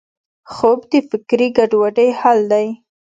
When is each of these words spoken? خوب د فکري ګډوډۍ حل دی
خوب 0.53 0.79
د 0.91 0.93
فکري 1.09 1.47
ګډوډۍ 1.57 2.09
حل 2.19 2.39
دی 2.51 2.67